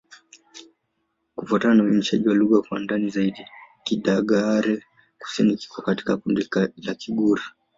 Kufuatana 1.35 1.75
na 1.75 1.83
uainishaji 1.83 2.27
wa 2.29 2.33
lugha 2.35 2.61
kwa 2.69 2.79
ndani 2.79 3.09
zaidi, 3.09 3.45
Kidagaare-Kusini 3.83 5.53
iko 5.53 5.81
katika 5.81 6.17
kundi 6.17 6.47
la 6.81 6.95
Kigur. 6.95 7.39